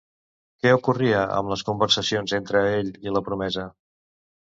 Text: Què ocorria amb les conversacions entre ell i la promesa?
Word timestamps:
Què 0.63 0.71
ocorria 0.77 1.19
amb 1.35 1.53
les 1.53 1.65
conversacions 1.69 2.37
entre 2.41 2.67
ell 2.73 2.93
i 3.09 3.19
la 3.19 3.27
promesa? 3.33 3.71